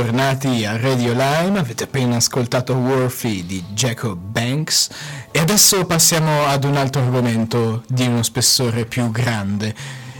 [0.00, 4.88] Ben ritornati a Radio Lime, avete appena ascoltato Worthy di Jacob Banks.
[5.30, 9.74] E adesso passiamo ad un altro argomento di uno spessore più grande.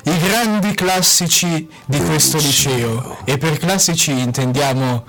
[0.05, 3.19] I grandi classici di questo liceo.
[3.25, 5.05] E per classici intendiamo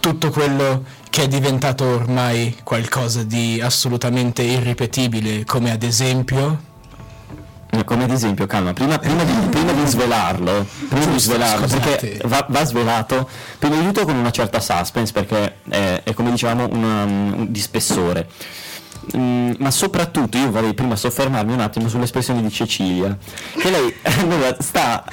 [0.00, 6.72] tutto quello che è diventato ormai qualcosa di assolutamente irripetibile, come ad esempio
[7.84, 12.44] Come ad esempio, calma, prima, prima di, prima di svelarlo, prima di svelarlo, perché va,
[12.48, 17.04] va svelato prima di tutto con una certa suspense, perché è, è come dicevamo una-
[17.04, 18.28] un- di spessore.
[19.16, 23.16] Mm, ma soprattutto io vorrei prima soffermarmi un attimo sull'espressione di Cecilia,
[23.58, 25.04] che lei allora, sta,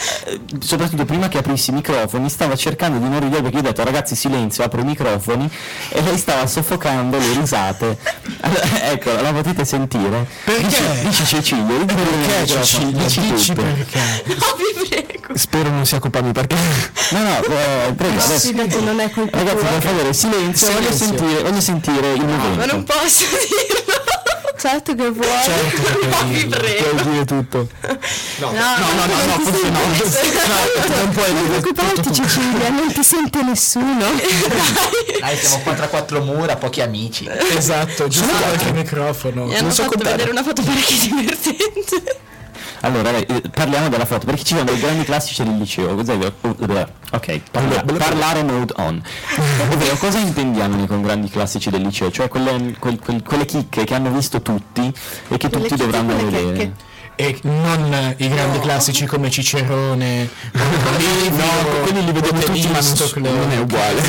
[0.59, 3.83] soprattutto prima che aprissi i microfoni, stava cercando di non ridere perché io ho detto
[3.83, 5.49] ragazzi silenzio, apro i microfoni
[5.89, 7.97] e lei stava soffocando le risate.
[8.43, 10.27] Allora, ecco, la potete sentire?
[10.45, 10.63] Perché?
[10.63, 13.03] Dici, dici Cecilia, Perché microfono, Cecilia?
[13.03, 13.99] dici Dici perché?
[14.33, 15.37] No, vi prego.
[15.37, 16.55] Spero non sia colpa mia perché
[17.11, 18.47] No, no, eh, prego, adesso.
[18.47, 21.05] Fidati, non è colpa Ragazzi, per favore, silenzio, voglio Silenzio.
[21.05, 22.65] sentire, voglio sentire il Ma momento.
[22.73, 23.70] non posso dirlo.
[24.61, 25.27] Certo che vuoi.
[25.43, 26.89] Certo che No, puoi vi prego.
[26.95, 27.67] puoi dire tutto.
[27.81, 29.79] No, No, no, no, no, forse no.
[30.99, 32.13] Non puoi Non dire tutto preoccuparti.
[32.13, 34.05] Cecilia, non ti sente nessuno.
[35.19, 37.27] Dai, siamo qua tra quattro mura, pochi amici.
[37.57, 39.45] Esatto, giusto qualche microfono.
[39.45, 42.19] Mi hanno fatto vedere una foto parecchio divertente.
[42.83, 45.95] Allora, eh, parliamo della foto, perché ci sono dei grandi classici del liceo.
[45.95, 46.17] Cos'è?
[47.11, 49.01] Ok, parla- parlare mode on.
[49.71, 52.09] Ovvero, cosa intendiamo noi con grandi classici del liceo?
[52.09, 54.91] Cioè quelle, quel- quel- quelle chicche che hanno visto tutti
[55.27, 56.73] e che tutti dovranno vedere.
[57.15, 60.63] E non i grandi classici come Cicerone, no,
[61.83, 64.01] quelli li vediamo tutti, ma non, non è uguale.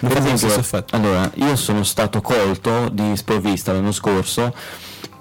[0.00, 4.52] Per Però esempio, allora, io sono stato colto di sprovvista l'anno scorso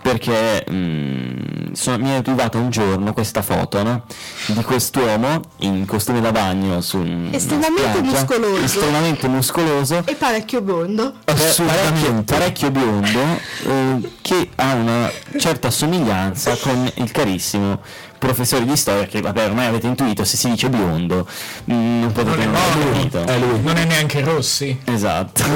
[0.04, 4.04] perché mm, sono- mi è arrivata un giorno questa foto no?
[4.48, 6.98] di quest'uomo in costume da bagno su
[7.32, 8.64] Estremamente spiaggia, muscoloso.
[8.64, 11.14] estremamente muscoloso E parecchio biondo.
[11.24, 13.20] parecchio, parecchio biondo
[13.66, 17.80] eh, che ha una certa somiglianza con il carissimo
[18.24, 21.28] professore di storia che vabbè ormai avete intuito se si dice biondo
[21.72, 23.60] mm, non potete non aver capito È lui.
[23.62, 24.80] Non è neanche Rossi.
[24.86, 25.44] esatto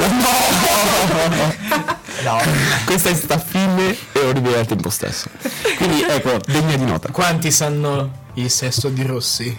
[2.23, 2.39] No,
[2.85, 5.29] Questa è stata fine e orribile al tempo stesso.
[5.77, 7.09] quindi ecco Degna di nota.
[7.11, 9.55] Quanti sanno il sesso di Rossi?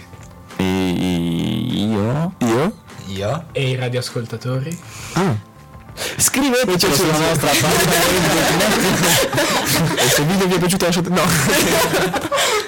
[0.57, 2.73] e io Io?
[3.07, 3.45] io?
[3.53, 4.77] E i radioascoltatori?
[5.13, 5.35] Ah.
[6.17, 7.97] scriveteci sulla nostra pagina
[10.03, 11.09] E se il video vi è piaciuto lasciate...
[11.09, 11.21] No.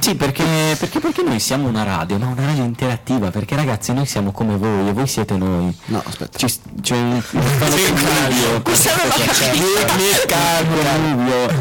[0.00, 2.30] Sì, perché, perché, perché noi siamo una radio, no?
[2.30, 5.76] Una radio interattiva, perché ragazzi noi siamo come voi e voi siete noi.
[5.86, 6.38] No, aspetta.
[6.38, 6.46] Ci,
[6.80, 8.62] c'è un cambio.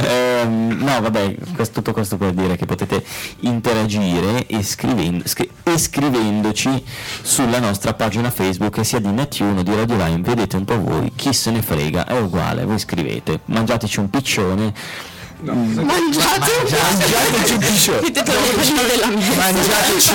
[0.07, 3.03] Ehm, no, vabbè, questo- tutto questo per dire che potete
[3.41, 6.83] interagire e, scrivendo, scri- e scrivendoci
[7.21, 11.11] sulla nostra pagina Facebook, che sia di Net1 di Radio Line, vedete un po' voi,
[11.15, 14.73] chi se ne frega, è uguale, voi scrivete, mangiateci un piccione.
[15.41, 19.35] Mangiate Mangiateci un mia.
[19.35, 20.11] Mangiateci,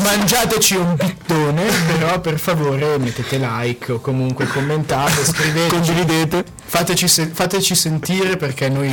[0.00, 7.30] mangiateci un pittone, però per favore mettete like o comunque commentate, scrivete, condividete, fateci, se-
[7.32, 8.92] fateci sentire perché noi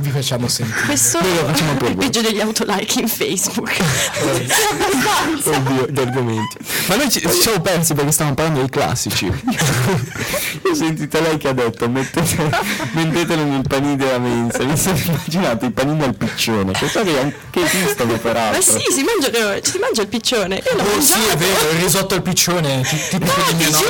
[0.00, 0.84] vi facciamo sentire.
[0.84, 3.72] Questo è il peggio degli autolike in Facebook.
[5.44, 6.56] Oddio, gli argomenti.
[6.88, 9.26] Ma noi ci, ci siamo persi perché stavamo parlando dei classici.
[10.66, 12.50] Ho sentito lei che ha detto mettete,
[12.92, 17.18] mettetelo nel panino della mensa, mi sono immaginato i panini al piccione, che so che
[17.18, 18.72] anche esistono peraltro.
[18.72, 20.56] Ma sì, si mangia, si mangia il piccione.
[20.56, 21.32] Io l'ho Oh sì, mangiato.
[21.32, 23.86] è vero, il risotto al piccione, ti- tipico di mia nonna.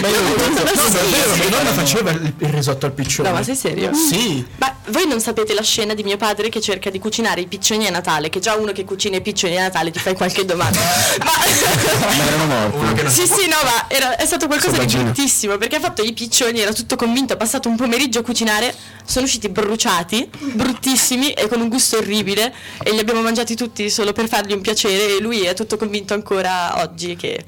[0.00, 1.40] Ma io No, no, no, no, sì, è vero, sì.
[1.40, 3.28] mia nonna faceva il, il risotto al piccione.
[3.28, 3.90] No, ma sei serio?
[3.94, 4.44] Sì.
[4.58, 7.86] Ma voi non sapete la scena di mio padre che cerca di cucinare i piccioni
[7.86, 10.78] a Natale, che già uno che cucina i piccioni a Natale ti fai qualche domanda.
[11.20, 13.10] Ma erano morti.
[13.10, 16.60] Sì, sì, no, ma era- è stato qualcosa di bruttissimo perché ha fatto i piccioni,
[16.60, 18.74] era tutto convinto, ha passato un pomeriggio a cucinare,
[19.04, 24.12] sono usciti bruciati, bruttissimi e con un gusto orribile e li abbiamo mangiati tutti solo
[24.12, 27.44] per fargli un piacere e lui è tutto convinto ancora oggi che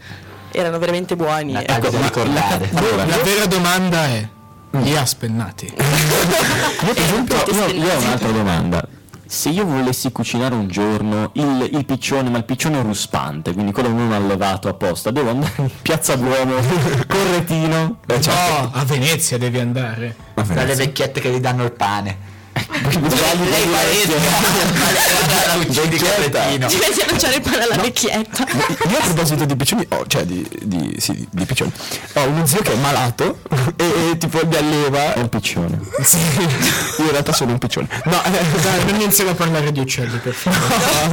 [0.51, 1.53] erano veramente buoni.
[1.53, 2.69] Natale da ricordare.
[2.73, 4.29] La vera domanda è:
[4.71, 5.67] li ha spennati?
[6.87, 8.89] Io, per esempio, io, io ho un'altra domanda.
[9.29, 13.89] Se io volessi cucinare un giorno il, il piccione, ma il piccione ruspante, quindi quello
[13.89, 16.55] non allevato apposta, devo andare in piazza Duomo
[17.09, 17.99] con retino.
[18.07, 18.63] Beh, certo.
[18.63, 20.15] No, a Venezia devi andare.
[20.35, 22.26] Dalle vecchiette che gli danno il pane.
[25.47, 26.69] La uccidi con il retino.
[26.69, 28.47] Ci vedi a lanciare il pane alla vecchietta.
[28.89, 31.73] Io a proposito di piccioni, oh, cioè di, di, sì, di piccioni,
[32.15, 33.39] ho uno zio che è malato
[33.77, 35.15] e, e tipo li alleva.
[35.15, 35.81] È un piccione.
[36.03, 37.89] Sì, io in realtà sono un piccione.
[38.05, 40.65] No, eh, non iniziamo a parlare di uccelli, per favore.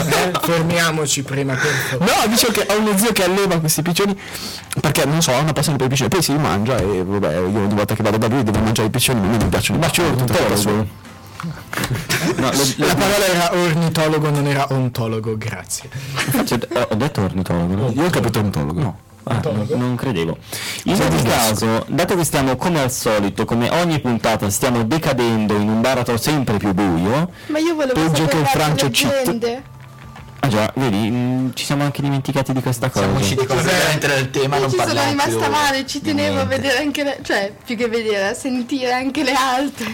[0.10, 2.12] Eh, fermiamoci prima, per favore.
[2.12, 4.20] No, dicevo che ho uno zio che alleva questi piccioni
[4.82, 7.46] perché non so, ha una passione per i piccioni, poi si mangia e vabbè, io
[7.46, 10.34] ogni volta che vado da lui devo mangiare i piccioni, non piacciono i piccioni, tutto
[10.34, 10.88] quello solo.
[12.38, 15.90] No, le- le- La parola era ornitologo, non era ontologo, grazie.
[16.46, 17.92] Cioè, ho detto ornitologo, no?
[17.92, 18.80] Io ho capito ontologo.
[18.80, 18.98] No.
[19.26, 20.38] Ah, non, non credevo.
[20.84, 25.70] In ogni caso, dato che stiamo come al solito, come ogni puntata, stiamo decadendo in
[25.70, 27.30] un baratro sempre più buio.
[27.48, 29.72] Ma io volevo Peggio che le Francio leggende.
[30.42, 33.06] Ah già, vedi, mm, ci siamo anche dimenticati di questa cosa.
[33.06, 36.44] Siamo usciti completamente dal tema, Io non ci sono parliamo rimasta male, ci tenevo a
[36.44, 39.86] vedere anche le, cioè più che vedere, a sentire anche le altre.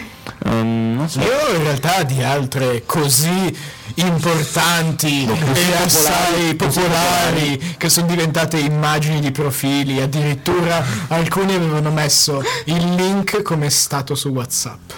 [0.42, 1.20] Non so.
[1.20, 3.56] Io in realtà di altre così
[3.96, 12.94] importanti e assai popolari che sono diventate immagini di profili, addirittura alcuni avevano messo il
[12.94, 14.90] link come stato su WhatsApp.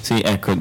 [0.00, 0.52] Sì, ecco,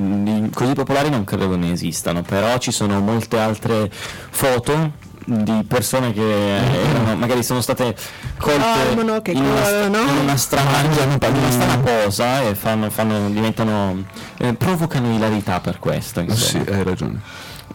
[0.53, 6.57] così popolari non credo ne esistano, però ci sono molte altre foto di persone che
[6.57, 7.95] erano, magari sono state
[8.37, 9.97] colte Dormono, che in, una, sta- corrono.
[10.11, 14.03] in una strana, in una strana posa e fanno, fanno- diventano
[14.37, 16.77] eh, provocano ilarità per questo Sì, insomma.
[16.77, 17.19] hai ragione.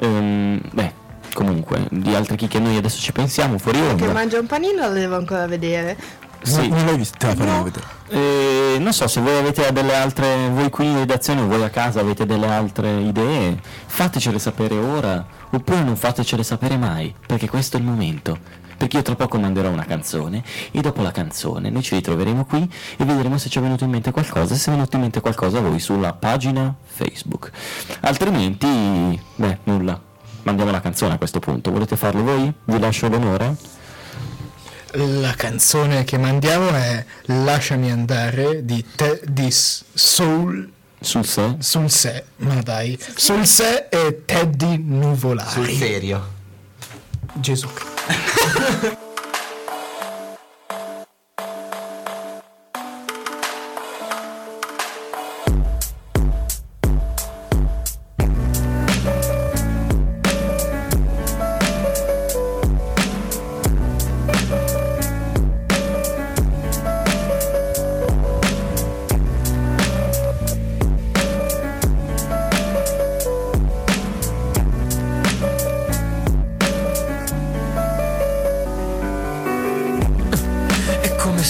[0.00, 4.46] Ehm, beh comunque di altre chicche noi adesso ci pensiamo fuori Che onda mangia un
[4.46, 5.96] panino lo devo ancora vedere.
[6.42, 6.68] Sì.
[6.68, 7.34] Non l'hai vista?
[7.34, 7.84] Faremo vedere.
[8.08, 11.70] Eh, non so se voi avete delle altre, voi qui in redazione o voi a
[11.70, 17.76] casa avete delle altre idee, fatecele sapere ora oppure non fatecele sapere mai, perché questo
[17.76, 18.64] è il momento.
[18.76, 22.70] Perché io tra poco manderò una canzone e dopo la canzone noi ci ritroveremo qui
[22.98, 25.20] e vedremo se ci è venuto in mente qualcosa e se è venuto in mente
[25.20, 27.50] qualcosa a voi sulla pagina Facebook.
[28.00, 29.98] Altrimenti, beh, nulla.
[30.42, 31.70] Mandiamo la canzone a questo punto.
[31.72, 32.52] Volete farlo voi?
[32.64, 33.56] Vi lascio l'onore?
[34.92, 40.70] La canzone che mandiamo è Lasciami andare di, te, di Soul
[41.00, 41.56] Sul sé?
[41.58, 45.50] sul sé, ma dai, sul sé e Teddy Nuvolari.
[45.50, 46.34] Sul serio.
[47.34, 47.68] Gesù.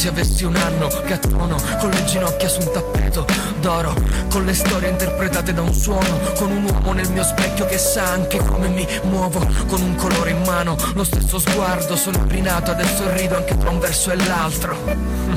[0.07, 3.27] se avessi un anno gattono con le ginocchia su un tappeto
[3.61, 3.93] d'oro,
[4.31, 8.13] con le storie interpretate da un suono, con un uomo nel mio specchio che sa
[8.13, 13.13] anche come mi muovo, con un colore in mano, lo stesso sguardo, sono rinato, adesso
[13.15, 15.36] rido anche tra un verso e l'altro.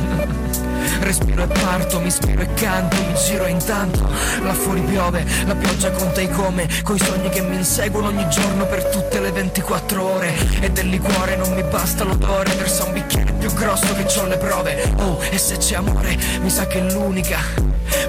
[0.99, 4.07] Respiro e parto, mi ispiro e canto, mi giro e intanto
[4.41, 8.65] là fuori piove, la pioggia conta i come, coi sogni che mi inseguono ogni giorno
[8.65, 13.31] per tutte le 24 ore e del liquore non mi basta l'odore, versa un bicchiere
[13.33, 14.93] più grosso che c'ho le prove.
[14.97, 17.39] Oh, e se c'è amore, mi sa che è l'unica.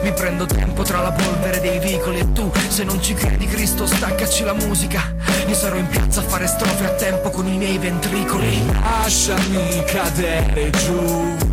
[0.03, 3.87] Mi prendo tempo tra la polvere dei vicoli e tu, se non ci credi Cristo,
[3.87, 5.15] staccaci la musica.
[5.47, 8.63] Io sarò in piazza a fare strofe a tempo con i miei ventricoli.
[8.73, 11.50] Lasciami cadere giù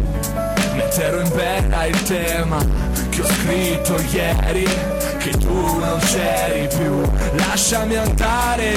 [0.78, 2.58] Metterò in terra il tema
[3.10, 4.68] che ho scritto ieri
[5.18, 7.02] Che tu non c'eri più.
[7.34, 8.76] Lasciami andare.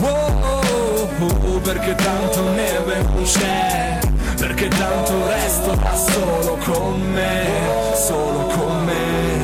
[0.00, 3.98] Wow, Perché tanto neve non c'è
[4.38, 7.46] Perché tanto resto da solo con me
[7.94, 9.37] Solo con me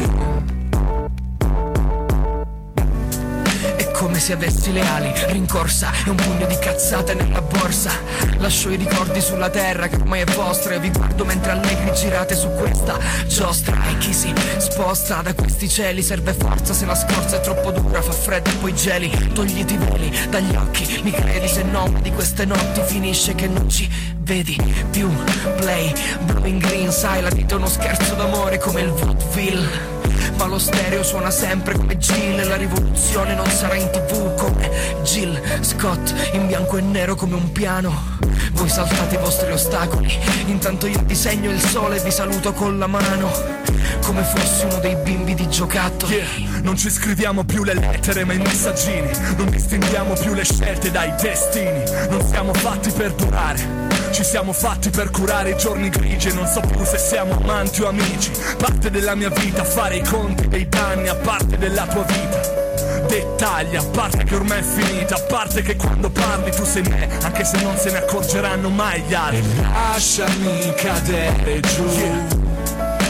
[4.14, 5.90] come se avessi le ali Rincorsa.
[6.06, 7.90] E un pugno di cazzate nella borsa.
[8.38, 10.74] Lascio i ricordi sulla terra che ormai è vostra.
[10.74, 12.96] E vi guardo mentre allegri girate su questa
[13.26, 13.76] giostra.
[13.90, 18.00] E chi si sposta da questi cieli serve forza Se la scorza è troppo dura
[18.02, 19.32] fa freddo e poi geli.
[19.32, 23.68] Togliti i veli dagli occhi, mi credi se no di queste notti finisce che non
[23.68, 24.56] ci vedi
[24.90, 25.10] più.
[25.56, 29.93] Play, blowing green, sai la vita è uno scherzo d'amore come il vaudeville
[30.36, 32.46] ma lo stereo suona sempre come Jill.
[32.46, 34.70] La rivoluzione non sarà in tv come
[35.02, 38.18] Jill Scott in bianco e nero come un piano.
[38.52, 40.12] Voi saltate i vostri ostacoli.
[40.46, 43.62] Intanto io disegno il sole e vi saluto con la mano
[44.02, 46.14] come fossi uno dei bimbi di giocattoli.
[46.14, 49.10] Yeah, non ci scriviamo più le lettere ma i messaggini.
[49.36, 51.82] Non distinguiamo più le scelte dai destini.
[52.10, 56.28] Non siamo fatti per durare ci siamo fatti per curare i giorni grigi.
[56.28, 58.30] E non so più se siamo amanti o amici.
[58.56, 62.62] Parte della mia vita fare i conti dei danni a parte della tua vita.
[63.06, 67.08] Dettagli, a parte che ormai è finita, a parte che quando parli tu sei me,
[67.22, 69.44] anche se non se ne accorgeranno mai gli altri.
[69.60, 71.84] Lasciami cadere giù.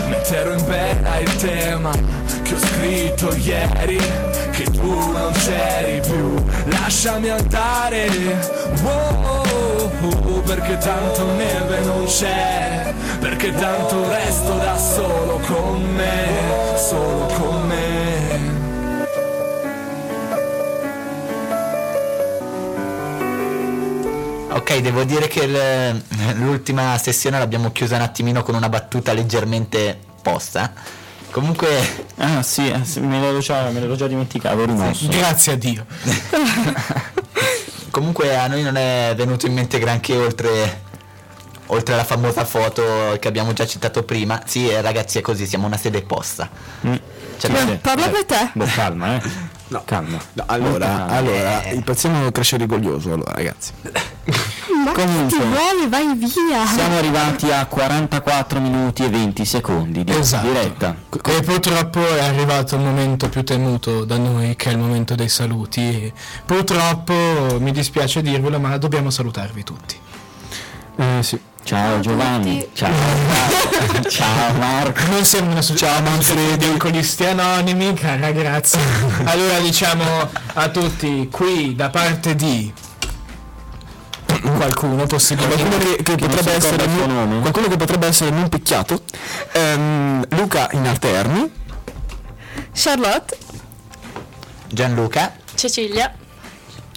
[0.09, 1.91] Metterò in bella il tema
[2.43, 3.99] che ho scritto ieri,
[4.51, 6.45] che tu non c'eri più.
[6.67, 8.09] Lasciami andare,
[8.83, 12.94] wow, perché tanto neve non c'è,
[13.25, 18.53] perché tanto resto da solo con me, solo con me.
[24.51, 25.95] Ok, devo dire che
[26.35, 30.71] l'ultima sessione l'abbiamo chiusa un attimino con una battuta leggermente posta.
[31.31, 35.09] Comunque, Ah sì, eh, me l'ero già, me l'ero già dimenticato, rimosso.
[35.09, 35.87] Grazie a Dio.
[37.91, 40.84] comunque a noi non è venuto in mente granché oltre,
[41.67, 44.43] oltre alla famosa foto che abbiamo già citato prima.
[44.45, 46.49] Sì, eh, ragazzi, è così, siamo una sede posta.
[46.87, 46.95] Mm.
[47.37, 48.51] Cioè, no, parla per te.
[48.55, 49.53] Boh, calma, eh.
[49.87, 50.19] Calma.
[50.35, 51.07] No, allora, calma.
[51.09, 51.83] allora Eh.
[51.85, 53.73] facciamo crescere rigoglioso, allora ragazzi.
[54.85, 56.65] Ma Comunque, ti vuole, vai via.
[56.67, 60.47] Siamo arrivati a 44 minuti e 20 secondi di Esatto.
[60.47, 60.95] diretta.
[61.11, 65.29] E purtroppo è arrivato il momento più temuto da noi, che è il momento dei
[65.29, 66.13] saluti.
[66.45, 67.13] Purtroppo
[67.59, 69.97] mi dispiace dirvelo, ma dobbiamo salutarvi tutti.
[70.97, 71.41] Eh sì.
[71.65, 72.67] Ciao Giovanni.
[72.75, 72.93] Ciao.
[74.09, 75.01] Ciao Marco.
[75.11, 76.01] Non siamo una società
[76.57, 78.79] di alcolisti anonimi, cara, grazie.
[79.25, 80.05] Allora diciamo
[80.55, 82.73] a tutti qui da parte di
[84.57, 89.03] qualcuno possibilmente Qualcuno che, che non potrebbe essere non- qualcuno che potrebbe essere non picchiato.
[89.53, 91.51] Ehm, Luca in alterni.
[92.73, 93.39] Charlotte,
[94.69, 96.13] Gianluca, Cecilia.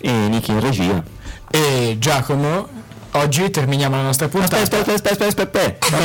[0.01, 1.01] E Niki in regia.
[1.49, 2.75] e Giacomo.
[3.11, 4.57] Oggi terminiamo la nostra puntata.
[4.61, 5.97] Aspetta, aspetta, aspetta, aspetta, aspetta.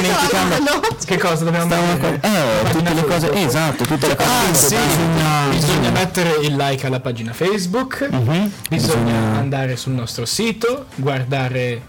[0.00, 0.80] Dimenticando.
[1.04, 2.20] Che cosa dobbiamo fare?
[2.20, 4.28] Eh, tutte le cose, esatto, tutte le cose.
[4.28, 8.52] Ah, sì, bisogna, bisogna mettere il like alla pagina Facebook, Mhm.
[8.68, 11.80] bisogna Bisogna- andare sul nostro sito, guardare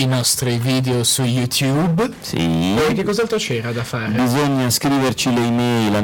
[0.00, 2.10] i nostri video su YouTube.
[2.20, 2.74] Sì.
[2.74, 4.08] Poi che cos'altro c'era da fare?
[4.08, 6.00] Bisogna scriverci le email a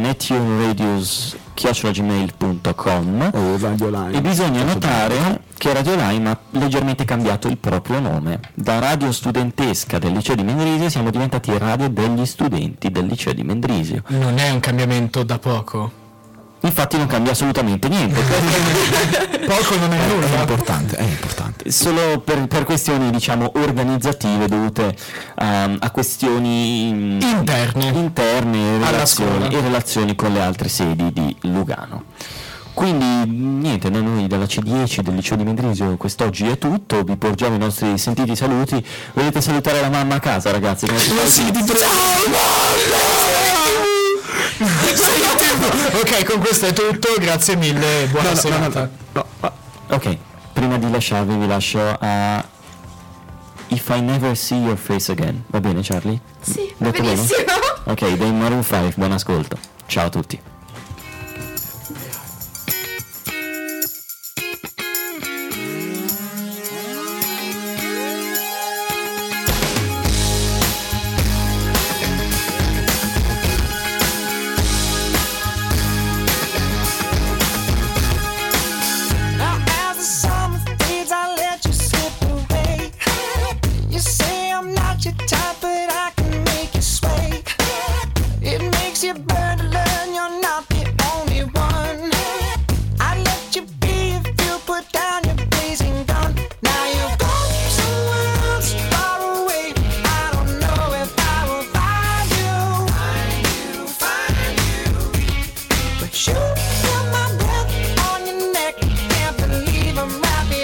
[3.33, 4.19] O Radio Line.
[4.19, 8.39] e bisogna notare che Radio Lime ha leggermente cambiato il proprio nome.
[8.53, 13.45] Da radio studentesca del liceo di Mendrisio siamo diventati radio degli studenti del liceo di
[13.45, 14.03] Mendrisio.
[14.09, 16.05] Non è un cambiamento da poco.
[16.67, 18.21] Infatti non cambia assolutamente niente.
[19.47, 20.41] Poco non è È nulla.
[20.41, 21.71] importante, è importante.
[21.71, 24.95] Solo per, per questioni diciamo organizzative dovute
[25.37, 27.87] a, a questioni mm, Interne.
[27.87, 32.05] interne e relazioni, e relazioni con le altre sedi di Lugano.
[32.75, 37.55] Quindi niente, da noi dalla C10 del liceo di Mendrisio quest'oggi è tutto, vi porgiamo
[37.55, 38.85] i nostri sentiti saluti.
[39.15, 40.87] Volete salutare la mamma a casa ragazzi?
[40.87, 41.45] Come si
[46.01, 47.09] ok, con questo è tutto.
[47.19, 48.07] Grazie mille.
[48.11, 48.91] Buona serata.
[49.89, 50.17] Ok,
[50.53, 52.45] prima di lasciarvi vi lascio a
[53.69, 55.45] If I Never See Your Face Again.
[55.49, 56.21] Va bene Charlie?
[56.41, 57.15] Sì, va Detto bene?
[57.15, 57.45] benissimo.
[57.85, 59.57] Ok, dei Maroon 5, buon ascolto.
[59.87, 60.41] Ciao a tutti.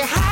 [0.07, 0.32] high.